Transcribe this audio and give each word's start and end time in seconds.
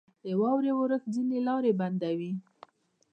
•د 0.23 0.25
واورې 0.39 0.71
اورښت 0.77 1.07
ځینې 1.15 1.37
لارې 1.47 1.71
بندوي. 1.79 2.31